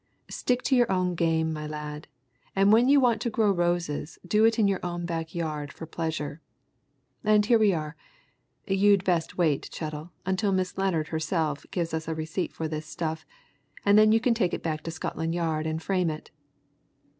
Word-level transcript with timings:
"Stick 0.31 0.63
to 0.63 0.75
your 0.75 0.91
own 0.91 1.13
game, 1.13 1.53
my 1.53 1.67
lad, 1.67 2.07
and 2.55 2.73
when 2.73 2.89
you 2.89 2.99
want 2.99 3.21
to 3.21 3.29
grow 3.29 3.51
roses, 3.51 4.17
do 4.25 4.45
it 4.45 4.57
in 4.57 4.67
your 4.67 4.79
own 4.83 5.05
back 5.05 5.35
yard 5.35 5.71
for 5.71 5.85
pleasure. 5.85 6.41
And 7.23 7.45
here 7.45 7.59
we 7.59 7.71
are 7.71 7.95
and 8.67 8.79
you'd 8.79 9.03
best 9.03 9.37
wait, 9.37 9.69
Chettle, 9.71 10.09
until 10.25 10.53
Miss 10.53 10.75
Lennard 10.75 11.09
herself 11.09 11.67
gives 11.69 11.93
a 11.93 12.15
receipt 12.15 12.51
for 12.51 12.67
this 12.67 12.87
stuff, 12.87 13.27
and 13.85 13.95
then 13.95 14.11
you 14.11 14.19
can 14.19 14.33
take 14.33 14.55
it 14.55 14.63
back 14.63 14.81
to 14.85 14.89
Scotland 14.89 15.35
Yard 15.35 15.67
and 15.67 15.83
frame 15.83 16.09
it." 16.09 16.31